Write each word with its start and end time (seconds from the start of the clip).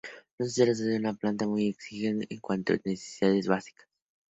No 0.39 0.47
se 0.47 0.65
trata 0.65 0.81
de 0.81 0.97
una 0.97 1.13
planta 1.13 1.45
muy 1.45 1.67
exigente 1.67 2.25
en 2.31 2.39
cuanto 2.39 2.73
a 2.73 2.77
necesidades 2.83 3.47
básicas. 3.47 3.87